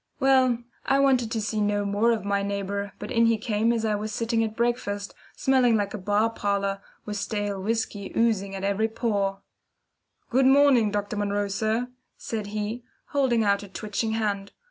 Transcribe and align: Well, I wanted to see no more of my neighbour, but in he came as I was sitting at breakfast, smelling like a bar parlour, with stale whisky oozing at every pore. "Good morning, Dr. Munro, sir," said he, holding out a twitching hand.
Well, 0.19 0.57
I 0.83 0.97
wanted 0.97 1.29
to 1.29 1.39
see 1.39 1.61
no 1.61 1.85
more 1.85 2.09
of 2.11 2.25
my 2.25 2.41
neighbour, 2.41 2.93
but 2.97 3.11
in 3.11 3.27
he 3.27 3.37
came 3.37 3.71
as 3.71 3.85
I 3.85 3.93
was 3.93 4.11
sitting 4.11 4.43
at 4.43 4.55
breakfast, 4.55 5.13
smelling 5.35 5.75
like 5.77 5.93
a 5.93 5.99
bar 5.99 6.31
parlour, 6.31 6.81
with 7.05 7.17
stale 7.17 7.61
whisky 7.61 8.11
oozing 8.17 8.55
at 8.55 8.63
every 8.63 8.87
pore. 8.87 9.43
"Good 10.31 10.47
morning, 10.47 10.89
Dr. 10.89 11.17
Munro, 11.17 11.47
sir," 11.49 11.89
said 12.17 12.47
he, 12.47 12.83
holding 13.09 13.43
out 13.43 13.61
a 13.61 13.67
twitching 13.67 14.13
hand. 14.13 14.53